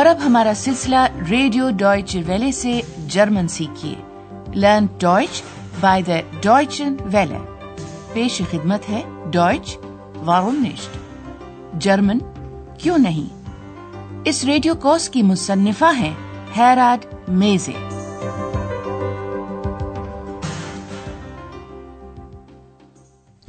[0.00, 0.96] اور اب ہمارا سلسلہ
[1.30, 3.94] ریڈیو ڈوائچ ویلے سے German سیکھیے۔
[4.54, 5.42] Learn Deutsch
[5.80, 7.38] by the Deutsche Welle.
[8.12, 9.02] پیش خدمت ہے
[9.32, 9.78] ڈوائچ
[10.16, 10.96] وارم نشٹ
[11.82, 12.18] جرمن
[12.78, 13.50] کیوں نہیں؟
[14.24, 16.14] اس ریڈیو کورس کی مصنفہ ہے
[16.56, 17.72] ہیراڈ میزے۔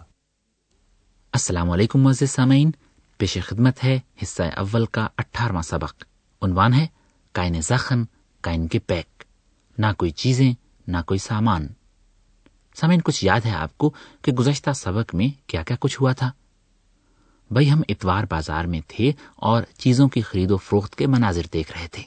[1.33, 2.71] السلام علیکم معزز سامعین۔
[3.17, 6.03] پیش خدمت ہے حصہ اول کا اٹھارہواں سبق۔
[6.41, 6.87] عنوان ہے
[7.31, 8.03] کائن زخم،
[8.41, 9.23] کائن کے پیک۔
[9.77, 10.53] نہ کوئی چیزیں،
[10.87, 11.67] نہ کوئی سامان۔
[12.75, 16.31] سامعین، کچھ یاد ہے آپ کو کہ گزشتہ سبق میں کیا کیا کچھ ہوا تھا؟
[17.51, 21.77] بھائی ہم اتوار بازار میں تھے اور چیزوں کی خرید و فروخت کے مناظر دیکھ
[21.77, 22.03] رہے تھے۔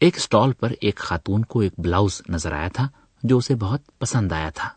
[0.00, 2.88] ایک اسٹال پر ایک خاتون کو ایک بلاؤز نظر آیا تھا
[3.22, 4.68] جو اسے بہت پسند آیا تھا۔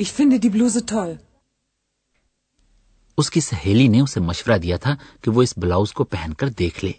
[0.00, 1.14] Ich finde die Bluse toll.
[3.16, 6.48] اس کی سہیلی نے اسے مشورہ دیا تھا کہ وہ اس بلاؤز کو پہن کر
[6.48, 6.92] دیکھ لے۔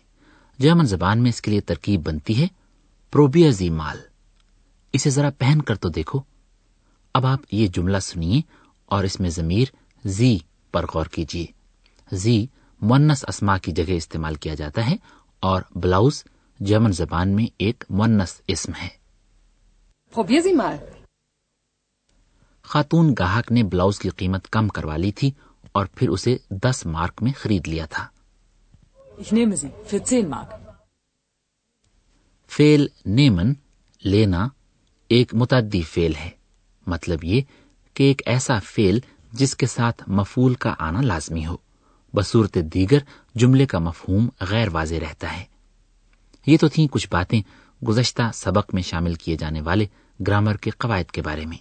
[0.59, 2.47] جرمن زبان میں اس کے لیے ترکیب بنتی ہے
[3.11, 3.97] پروبیا زی مال۔
[4.94, 6.19] اسے ذرا پہن کر تو دیکھو۔
[7.13, 8.41] اب آپ یہ جملہ سنیے
[8.85, 9.66] اور اس میں ضمیر
[10.05, 10.38] زی
[10.72, 11.45] پر غور کیجیے۔
[12.11, 12.45] زی
[12.81, 14.95] مونس اسما کی جگہ استعمال کیا جاتا ہے
[15.39, 16.23] اور بلاؤز
[16.59, 18.88] جرمن زبان میں ایک مونس اسم ہے.
[22.63, 25.31] خاتون گاہک نے بلاؤز کی قیمت کم کروا لی تھی
[25.76, 28.08] اور پھر اسے دس مارک میں خرید لیا تھا۔
[29.00, 30.59] Ich nehme sie für 10 Mark.
[32.48, 33.54] فیل نیمن
[34.03, 34.48] لینا
[35.09, 36.30] ایک متعدی فیل ہے۔
[36.88, 37.42] مطلب یہ
[37.94, 39.00] کہ ایک ایسا فیل
[39.31, 41.58] جس کے ساتھ مفول کا آنا لازمی ہو۔
[42.14, 42.98] بصورت دیگر
[43.36, 45.44] جملے کا مفہوم غیر واضح رہتا ہے۔
[46.48, 47.42] یہ تو تھیں کچھ باتیں
[47.88, 49.86] گزشتہ سبق میں شامل کیے جانے والے
[50.28, 51.58] گرامر کے قواعد کے بارے میں۔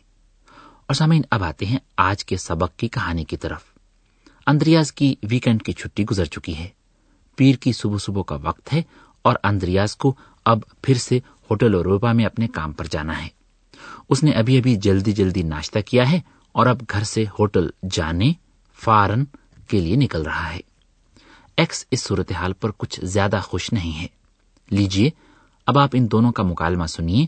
[0.86, 3.73] اور سامعین اب آتے ہیں آج کے سبق کی کہانی کی طرف۔
[4.46, 6.68] اندریاز کی ویکینڈ کی چھٹی گزر چکی ہے۔
[7.36, 8.82] پیر کی صبح صبح کا وقت ہے
[9.22, 10.14] اور اندریاز کو
[10.44, 11.18] اب پھر سے
[11.50, 13.28] ہوٹل اوروپا میں اپنے کام پر جانا ہے۔
[14.08, 16.20] اس نے ابھی ابھی جلدی جلدی ناشتہ کیا ہے
[16.52, 18.32] اور اب گھر سے ہوٹل جانے،
[18.80, 19.24] فارن
[19.68, 20.60] کے لیے نکل رہا ہے۔
[21.56, 24.06] ایکس اس صورتحال پر کچھ زیادہ خوش نہیں ہے۔
[24.70, 25.10] لیجیے
[25.66, 27.26] اب آپ ان دونوں کا مکالمہ سنیے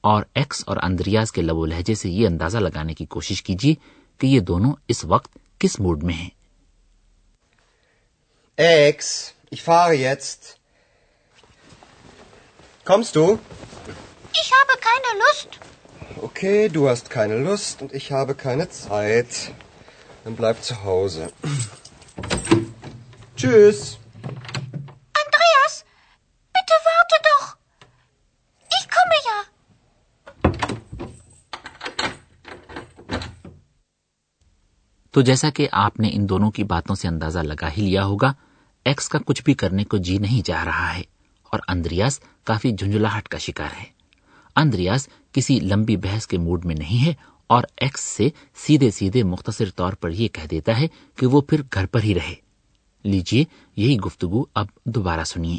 [0.00, 3.74] اور ایکس اور اندریاز کے لب و لہجے سے یہ اندازہ لگانے کی کوشش کیجیے
[4.18, 6.37] کہ یہ دونوں اس وقت کس موڈ میں ہیں۔
[8.58, 10.58] Ex, ich fahre jetzt.
[12.84, 13.38] Kommst du?
[14.32, 15.60] Ich habe keine Lust.
[16.20, 19.52] Okay, du hast keine Lust und ich habe keine Zeit.
[20.24, 21.32] Dann bleib zu Hause.
[23.36, 23.98] Tschüss.
[25.22, 25.84] Andreas,
[26.52, 27.56] bitte warte doch.
[28.78, 29.38] Ich komme ja.
[35.12, 38.32] تو جیسا کہ آپ نے ان دونوں کی باتوں سے اندازہ لگا ہی لیا ہوگا
[38.88, 41.02] ایکس کا کچھ بھی کرنے کو جی نہیں چاہ رہا ہے
[41.42, 43.84] اور اندریاز کافی جھنجھلاہٹ کا شکار ہے۔
[44.56, 47.14] اندریاز کسی لمبی بحث کے موڈ میں نہیں ہے
[47.46, 51.62] اور ایکس سے سیدھے سیدھے مختصر طور پر یہ کہہ دیتا ہے کہ وہ پھر
[51.74, 52.34] گھر پر ہی رہے۔
[53.04, 53.44] لیجیے
[53.76, 55.58] یہی گفتگو اب دوبارہ سنیے۔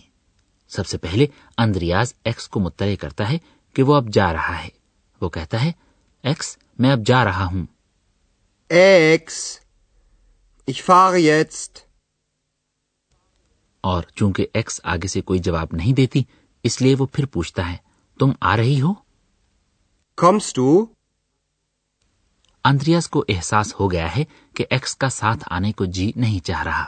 [0.70, 3.38] سب سے پہلے اندریاز ایکس کو مطلع کرتا ہے
[3.74, 4.70] کہ وہ اب جا رہا ہے۔
[5.22, 5.72] وہ کہتا ہے
[6.24, 7.66] ایکس میں اب جا رہا ہوں۔
[8.74, 9.24] Ex,
[10.72, 11.89] ich fahre jetzt.
[13.82, 16.24] اور چونکہ ایکس آگے سے کوئی جواب نہیں دیتی
[16.64, 17.78] اس لیے وہ پھر پوچھتا ہے
[18.20, 18.94] تم آ رہی ہو
[20.18, 20.86] Kommst du?
[22.66, 24.24] اندریاس کو احساس ہو گیا ہے
[24.56, 26.86] کہ ایکس کا ساتھ آنے کو جی نہیں چاہ رہا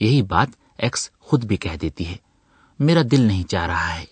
[0.00, 2.16] یہی بات ایکس خود بھی کہہ دیتی ہے
[2.78, 4.04] میرا دل نہیں چاہ رہا ہے.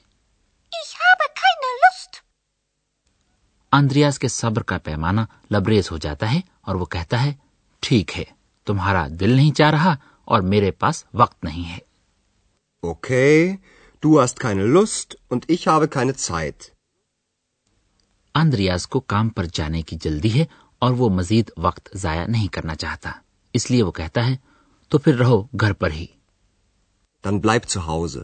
[3.73, 5.21] اندریاس کے صبر کا پیمانہ
[5.51, 7.35] لبریز ہو جاتا ہے اور وہ کہتا ہے
[7.81, 8.25] ٹھیک ہے
[8.67, 11.79] تمہارا دل نہیں چاہ رہا اور میرے پاس وقت نہیں ہے
[12.87, 13.55] Okay,
[14.07, 16.75] du hast keine Lust und ich habe keine Zeit.
[18.35, 20.45] Andreas کو کام پر جانے کی جلدی ہے
[20.79, 23.11] اور وہ مزید وقت ضائع نہیں کرنا چاہتا۔
[23.53, 24.37] اس لیے وہ کہتا ہے
[24.89, 26.07] تو پھر رہو گھر پر ہی۔
[27.27, 28.23] Dann bleib zu Hause.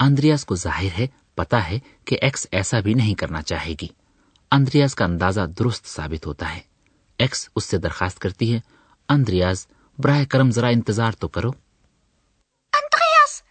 [0.00, 3.88] Andreas کو ظاہر ہے پتا ہے کہ ایکس ایسا بھی نہیں کرنا چاہے گی۔
[4.52, 6.60] اندریاز کا اندازہ درست ثابت ہوتا ہے۔
[7.18, 8.60] ایکس اس سے درخواست کرتی ہے
[9.08, 9.66] اندریاز
[9.98, 11.50] براہ کرم ذرا انتظار تو کرو
[12.76, 13.44] Andreas,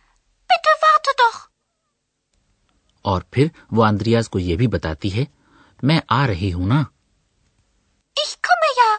[0.50, 1.40] bitte warte doch.
[3.06, 5.26] اور پھر وہ اندریاز کو یہ بھی بتاتی ہے
[5.84, 6.82] میں آ رہی ہوں نا
[8.18, 8.92] Ich komme ja.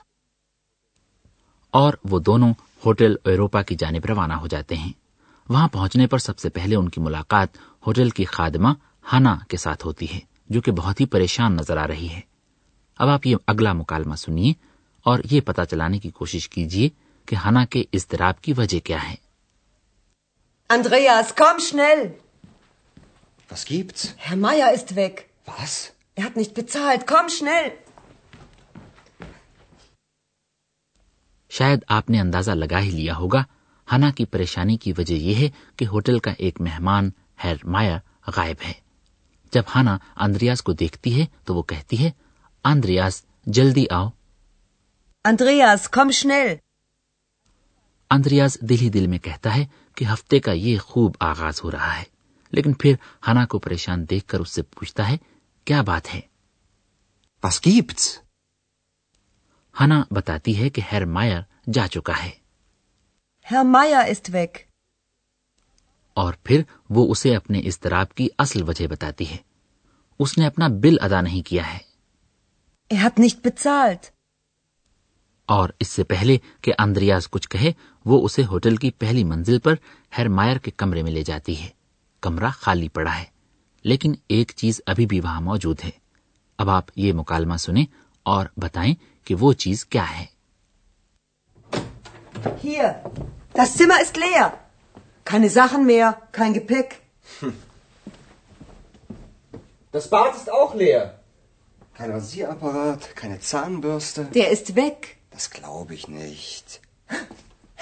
[1.74, 2.52] اور وہ دونوں
[2.86, 4.92] ہوٹل ایروپا کی جانب روانہ ہو جاتے ہیں
[5.48, 7.56] وہاں پہنچنے پر سب سے پہلے ان کی ملاقات
[7.86, 8.68] ہوٹل کی خادمہ
[9.12, 10.20] ہنا کے ساتھ ہوتی ہے
[10.50, 12.20] جو کہ بہت ہی پریشان نظر آ رہی ہے
[12.98, 14.52] اب آپ یہ اگلا مکالمہ سنیے
[15.06, 16.88] اور یہ پتا چلانے کی کوشش کیجیے
[17.28, 19.14] کہ ہنا کے اضطراب کی وجہ کیا ہے
[20.70, 22.06] Andreas, komm schnell!
[23.50, 24.14] Was gibt's?
[24.18, 25.28] Herr Meier ist weg.
[25.46, 25.92] Was?
[26.16, 27.06] Er hat nicht bezahlt.
[27.06, 27.70] Komm schnell!
[31.50, 33.42] شاید آپ نے اندازہ لگا ہی لیا ہوگا
[33.88, 37.10] ہنا کی پریشانی کی وجہ یہ ہے کہ ہوٹل کا ایک مہمان
[37.44, 37.98] ہیر مایا
[38.36, 38.72] غائب ہے
[39.52, 42.10] جب ہنا اندریاز کو دیکھتی ہے تو وہ کہتی ہے
[42.64, 44.08] اندریاز جلدی آؤ
[45.24, 46.56] Andreas, komm schnell!
[48.10, 51.98] اندریاز دل ہی دل میں کہتا ہے کہ ہفتے کا یہ خوب آغاز ہو رہا
[51.98, 52.15] ہے
[52.52, 52.94] لیکن پھر
[53.28, 55.16] ہنا کو پریشان دیکھ کر اس سے پوچھتا ہے
[55.66, 56.20] کیا بات ہے
[57.42, 58.06] Was gibt's?
[59.76, 61.40] ہنا بتاتی ہے کہ ہیر مائر
[61.72, 62.30] جا چکا ہے
[63.46, 64.58] Herr Meier ist weg.
[66.16, 69.36] اور پھر وہ اسے اپنے اضطراب کی اصل وجہ بتاتی ہے
[70.20, 71.78] اس نے اپنا بل ادا نہیں کیا ہے
[72.90, 74.10] Er hat nicht bezahlt.
[75.48, 77.72] اور اس سے پہلے کہ اندریاز کچھ کہے
[78.04, 79.74] وہ اسے ہوٹل کی پہلی منزل پر
[80.18, 81.68] ہیر مائر کے کمرے میں لے جاتی ہے
[82.26, 83.24] کمرہ خالی پڑا ہے۔
[83.84, 85.90] لیکن ایک چیز ابھی بھی وہاں موجود ہے۔
[86.58, 87.86] اب آپ یہ مکالمہ سنیں
[88.22, 88.94] اور بتائیں
[89.24, 90.26] کہ وہ چیز کیا ہے۔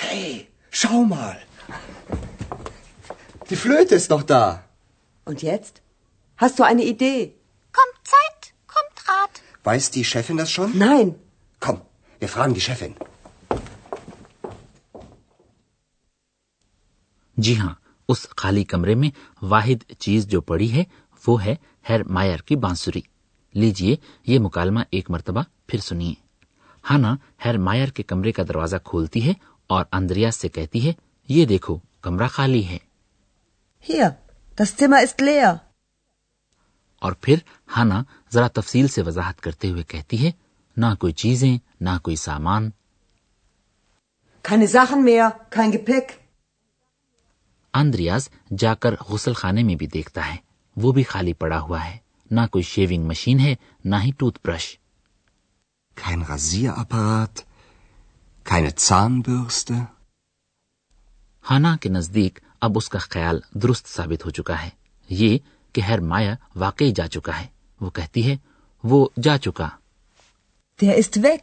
[0.06, 0.38] Hey,
[0.84, 1.36] schau mal.
[3.54, 4.64] Die Flöte ist noch da.
[5.26, 5.80] Und jetzt?
[6.38, 7.20] Hast du eine Idee?
[7.74, 9.34] Kommt Zeit, kommt Rat.
[9.62, 10.76] Weiß die Chefin das schon?
[10.76, 11.14] Nein.
[11.62, 11.80] Komm,
[12.20, 12.94] wir fragen die Chefin.
[17.36, 17.72] جی ہاں
[18.08, 19.10] اس خالی کمرے میں
[19.42, 20.84] واحد چیز جو پڑی ہے
[21.24, 21.54] وہ ہے
[21.88, 23.00] ہیر مائر کی بانسری
[23.54, 23.96] لیجیے
[24.26, 26.14] یہ مکالمہ ایک مرتبہ پھر سنیے
[26.84, 27.14] ہانا
[27.44, 29.32] ہیر مائر کے کمرے کا دروازہ کھولتی ہے
[29.70, 30.92] اور اندریاز سے کہتی ہے
[31.28, 32.78] یہ دیکھو کمرہ خالی ہے
[33.84, 34.16] Hier,
[34.58, 35.60] das Zimmer ist leer.
[37.02, 37.38] اور پھر
[37.76, 38.02] ہانا
[38.32, 40.30] ذرا تفصیل سے وضاحت کرتے ہوئے کہتی ہے
[40.76, 42.70] نہ کوئی چیزیں نہ کوئی سامان
[44.44, 46.12] Keine Sachen mehr, kein Gepäck.
[47.74, 48.28] Andreas
[48.58, 50.36] جا کر غسل خانے میں بھی دیکھتا ہے
[50.76, 51.96] وہ بھی خالی پڑا ہوا ہے
[52.30, 53.54] نہ کوئی شیونگ مشین ہے
[53.84, 54.10] نہ ہی
[54.44, 54.74] toothbrush
[55.96, 57.44] Kein Rasierapparat,
[58.46, 59.74] keine Zahnbürste.
[61.44, 64.70] Hanna کے نزدیک اب اس کا خیال درست ثابت ہو چکا ہے۔
[65.08, 65.38] یہ
[65.72, 67.46] کہ ہیر مایا واقعی جا چکا ہے۔
[67.80, 68.36] وہ کہتی ہے
[68.84, 69.68] وہ جا چکا۔
[70.84, 71.38] Der ist weg.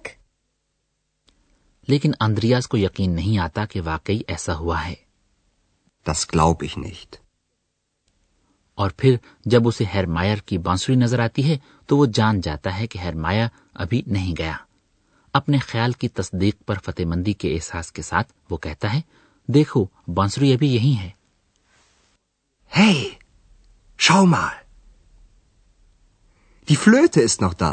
[1.88, 4.94] لیکن اندریاز کو یقین نہیں آتا کہ واقعی ایسا ہوا ہے۔
[6.09, 7.15] Das glaube ich nicht.
[8.75, 9.15] اور پھر
[9.45, 13.00] جب اسے ہیر مائر کی بانسری نظر آتی ہے تو وہ جان جاتا ہے کہ
[13.00, 14.56] ہیر مایا ابھی نہیں گیا۔
[15.33, 19.01] اپنے خیال کی تصدیق پر فتح مندی کے احساس کے ساتھ وہ کہتا ہے
[19.49, 21.09] دیکھو بانسری ابھی یہی ہے
[22.71, 23.17] Hey,
[23.99, 24.51] schau mal.
[26.67, 27.71] Die Flöte ist noch da.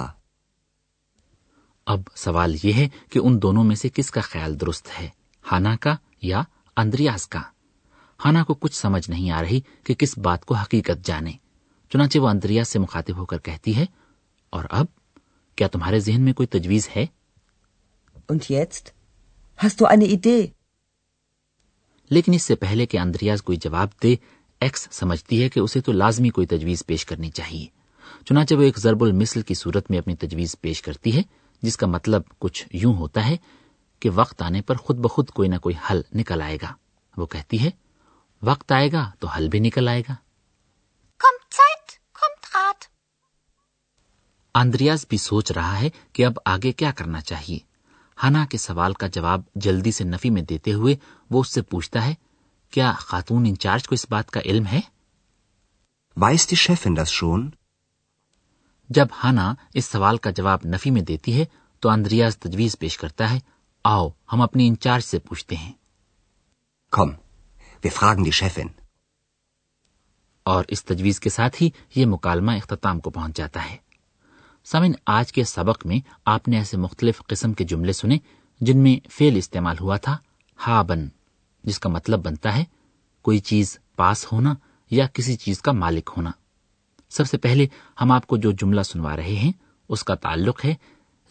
[1.86, 5.08] اب سوال یہ ہے کہ ان دونوں میں سے کس کا خیال درست ہے
[5.44, 6.42] ہانا کا یا
[6.76, 7.40] اندریاز کا
[8.20, 11.32] ہانا کو کچھ سمجھ نہیں آ رہی کہ کس بات کو حقیقت جانے
[11.92, 13.84] چنانچہ وہ اندریاز سے مخاطب ہو کر کہتی ہے
[14.52, 14.86] اور اب
[15.58, 17.06] کیا تمہارے ذہن میں کوئی تجویز ہے
[18.28, 18.92] Und jetzt?
[19.58, 20.57] Hast du eine Idee?
[22.10, 24.16] لیکن اس سے پہلے کہ اندریاز کوئی جواب دے
[24.60, 27.66] ایکس سمجھتی ہے کہ اسے تو لازمی کوئی تجویز پیش کرنی چاہیے۔
[28.26, 31.22] چنانچہ وہ ایک ضرب المثل کی صورت میں اپنی تجویز پیش کرتی ہے
[31.62, 33.36] جس کا مطلب کچھ یوں ہوتا ہے
[34.00, 36.74] کہ وقت آنے پر خود بخود کوئی نہ کوئی حل نکل آئے گا۔
[37.16, 37.70] وہ کہتی ہے
[38.42, 40.14] وقت آئے گا تو حل بھی نکل آئے گا۔
[41.22, 42.86] Kommt Zeit, kommt Rat.
[44.54, 47.67] Andreas بھی سوچ رہا ہے کہ اب آگے کیا کرنا چاہیے۔
[48.24, 50.96] ہنا کے سوال کا جواب جلدی سے نفی میں دیتے ہوئے
[51.30, 52.14] وہ اس سے پوچھتا ہے
[52.70, 54.80] کیا خاتون انچارج کو اس بات کا علم ہے?
[58.90, 61.44] جب ہانا اس سوال کا جواب نفی میں دیتی ہے
[61.80, 63.38] تو اندریاز تجویز پیش کرتا ہے
[63.84, 65.72] آؤ ہم اپنی انچارج سے پوچھتے ہیں
[66.92, 67.12] Komm,
[67.78, 68.68] wir fragen die Chefin.
[70.42, 73.76] اور اس تجویز کے ساتھ ہی یہ مکالمہ اختتام کو پہنچ جاتا ہے
[74.70, 78.18] سمن آج کے سبق میں آپ نے ایسے مختلف قسم کے جملے سنے
[78.60, 80.16] جن میں فیل استعمال ہوا تھا
[80.66, 81.08] ہا بن
[81.64, 82.64] جس کا مطلب بنتا ہے
[83.22, 84.54] کوئی چیز پاس ہونا
[84.90, 86.30] یا کسی چیز کا مالک ہونا۔
[87.10, 87.66] سب سے پہلے
[88.00, 89.52] ہم آپ کو جو جملہ سنوا رہے ہیں،
[89.88, 90.74] اس کا تعلق ہے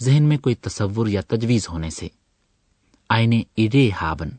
[0.01, 2.07] ذہن میں کوئی تصور یا تجویز ہونے سے۔
[3.09, 4.29] آئینے ایڈے ہابن۔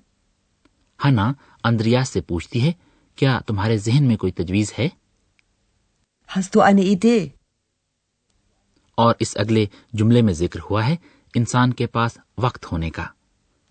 [1.04, 1.32] ہنا
[1.64, 2.72] اندریاز سے پوچھتی ہے،
[3.16, 4.88] کیا تمہارے ذہن میں کوئی تجویز ہے
[6.38, 7.26] Hast du eine Idee?
[8.98, 10.96] اور اس اگلے جملے میں ذکر ہوا ہے
[11.34, 13.06] انسان کے پاس وقت ہونے کا۔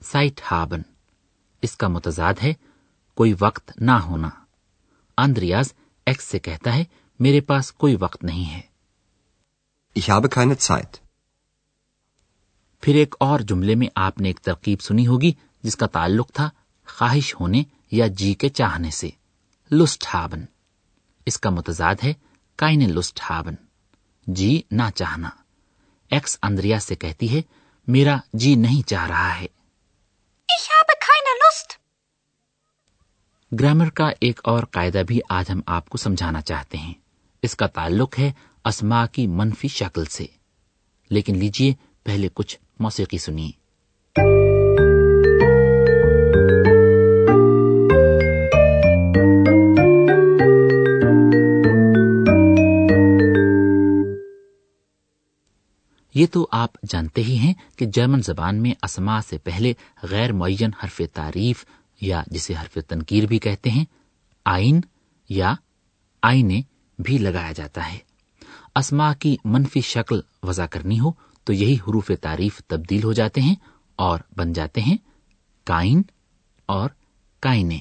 [0.03, 0.81] سائٹ ہابن۔
[1.61, 2.53] اس کا متضاد ہے
[3.15, 4.29] کوئی وقت نہ ہونا۔
[5.17, 5.73] اندریاز
[6.05, 6.83] ایکس سے کہتا ہے
[7.19, 8.61] میرے پاس کوئی وقت نہیں ہے۔
[9.99, 10.91] Ich habe keine Zeit.
[12.81, 15.31] پھر ایک اور جملے میں آپ نے ایک ترکیب سنی ہوگی
[15.63, 16.49] جس کا تعلق تھا
[16.87, 19.09] خواہش ہونے یا جی کے چاہنے سے۔
[19.71, 20.45] لسٹ ہابن۔
[21.25, 22.13] اس کا متضاد ہے
[22.55, 23.66] کائن لسٹ ہابن۔
[24.27, 25.29] جی نہ چاہنا۔
[26.11, 27.41] ایکس اندریا سے کہتی ہے
[27.87, 29.45] میرا جی نہیں چاہ رہا ہے۔
[33.59, 36.93] گرامر کا ایک اور قاعدہ بھی آج ہم آپ کو سمجھانا چاہتے ہیں۔
[37.41, 38.31] اس کا تعلق ہے
[38.65, 40.25] اسما کی منفی شکل سے۔
[41.09, 43.66] لیکن لیجیے پہلے کچھ موسیقی سنیے۔
[56.17, 60.69] یہ تو آپ جانتے ہی ہیں کہ جرمن زبان میں اسما سے پہلے غیر معین
[60.83, 61.65] حرف تعریف
[62.01, 63.85] یا جسے حرف تنقیر بھی کہتے ہیں،
[64.45, 64.81] آئین
[65.29, 65.55] یا
[66.21, 66.61] آئینے
[66.99, 67.97] بھی لگایا جاتا ہے۔
[68.75, 71.11] اسما کی منفی شکل وضع کرنی ہو
[71.43, 73.55] تو یہی حروف تعریف تبدیل ہو جاتے ہیں
[73.95, 74.97] اور بن جاتے ہیں
[75.63, 76.01] کائن
[76.65, 76.89] اور
[77.39, 77.79] کائنے۔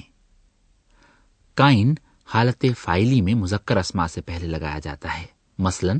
[1.53, 5.25] کائن حالت فائلی میں مذکر اسما سے پہلے لگایا جاتا ہے۔
[5.59, 5.99] مثلاً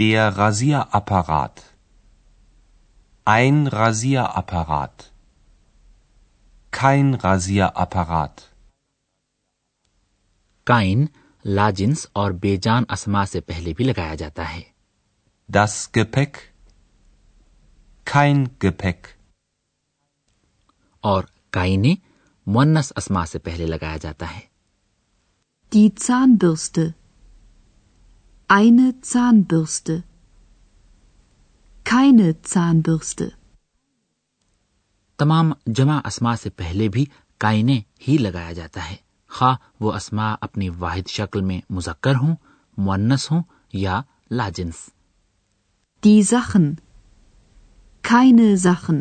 [0.00, 1.62] Der Rasierapparat.
[3.26, 5.10] Ein Rasierapparat.
[6.72, 8.40] Kein Rasierapparat.
[10.66, 11.06] کائن
[11.44, 14.62] لاجنس اور بے جان اسما سے پہلے بھی لگایا جاتا ہے
[15.48, 16.36] دس گپیک
[18.04, 19.06] کائن گپیک
[21.04, 21.94] اور کائنے
[22.46, 24.40] مونس اسما سے پہلے لگایا جاتا ہے
[25.72, 26.99] Die Zahnbürste.
[28.50, 29.94] eine Zahnbürste.
[31.86, 33.24] keine Zahnbürste.
[35.18, 37.04] تمام جمع اسما سے پہلے بھی
[37.38, 38.96] کائنے ہی لگایا جاتا ہے
[39.30, 42.34] خواہ وہ اسما اپنی واحد شکل میں مذکر ہوں
[42.76, 43.42] مونس ہوں
[43.72, 44.88] یا لاجنس
[46.02, 46.66] Die Sachen.
[48.04, 49.00] Keine Sachen.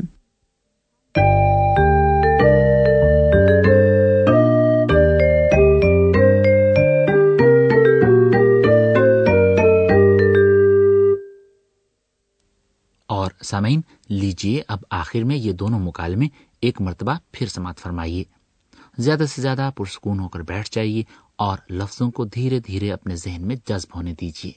[13.44, 16.28] سامعین لیجیے اب آخر میں یہ دونوں مکالمے
[16.62, 18.24] ایک مرتبہ پھر سماعت فرمائیے
[18.98, 21.04] زیادہ سے زیادہ پرسکون ہو کر بیٹھ جائیے
[21.36, 24.52] اور لفظوں کو دھیرے دھیرے اپنے ذہن میں جذب ہونے دیجیے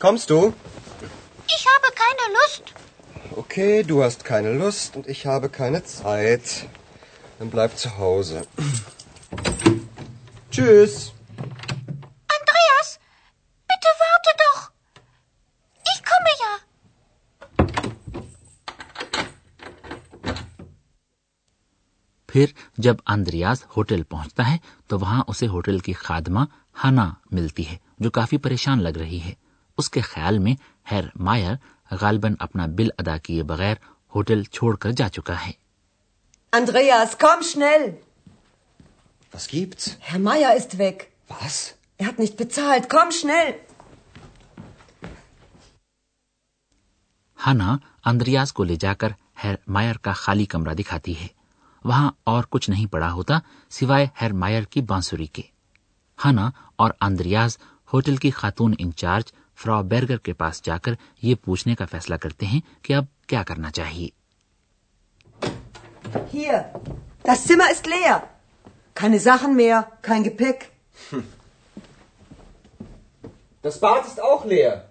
[0.00, 0.54] Kommst du?
[1.48, 2.72] Ich habe keine Lust.
[3.34, 6.66] Okay, du hast keine Lust und ich habe keine Zeit.
[7.38, 8.42] Dann bleib zu Hause.
[10.52, 11.12] Tschüss.
[22.28, 22.46] پھر
[22.78, 24.56] جب اندریاز ہوٹل پہنچتا ہے
[24.86, 26.40] تو وہاں اسے ہوٹل کی خادمہ
[26.84, 29.32] ہنا ملتی ہے جو کافی پریشان لگ رہی ہے
[29.78, 30.54] اس کے خیال میں
[30.92, 31.54] ہیر مائر
[31.90, 33.76] غالباً اپنا بل ادا کیے بغیر
[34.12, 35.52] ہوٹل چھوڑ کر جا چکا ہے
[36.52, 37.82] Andreas, komm schnell!
[39.32, 39.96] Was gibt's?
[40.00, 41.08] Herr Meier ist weg.
[41.30, 41.74] Was?
[42.00, 42.88] Er hat nicht bezahlt.
[42.88, 43.52] Komm schnell!
[47.38, 49.12] Hanna, Andreas, کو لے جا کر
[49.44, 51.14] ہیر مائر کا خالی کمرہ دکھاتی
[51.84, 53.38] وہاں اور کچھ نہیں پڑا ہوتا
[53.70, 55.42] سوائے ہیر مائر کی بانسری کے
[56.18, 57.58] ہنا اور اندریاز
[57.92, 59.32] ہوٹل کی خاتون انچارج
[59.62, 60.92] فرا بیرگر کے پاس جا کر
[61.22, 64.08] یہ پوچھنے کا فیصلہ کرتے ہیں کہ اب کیا کرنا چاہیے
[67.24, 67.46] das
[73.64, 74.88] Das Bad ist auch leer.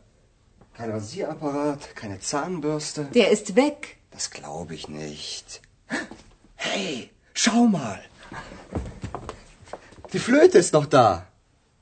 [0.74, 3.06] Kein Rasierapparat, keine Zahnbürste.
[3.06, 3.98] Der ist weg.
[4.12, 5.62] Das glaube ich nicht.
[6.58, 8.00] Hey, schau mal.
[10.14, 11.28] Die Flöte ist noch da.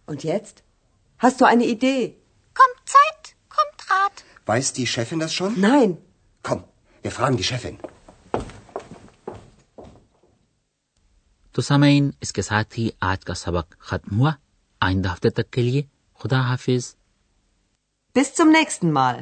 [0.06, 0.64] Und jetzt?
[1.20, 2.16] Hast du eine Idee?
[2.56, 4.24] Kommt Zeit, kommt Rat.
[4.46, 5.60] Weiß die Chefin das schon?
[5.60, 5.98] Nein.
[6.44, 6.64] Komm,
[7.02, 7.78] wir fragen die Chefin.
[11.56, 14.32] تو سامعین اس کے ساتھ ہی آج کا سبق ختم ہوا
[14.82, 15.82] آئندہ ہفتے تک کے لیے
[16.20, 16.96] خدا حافظ
[18.16, 19.22] بس چم نیکسٹ مال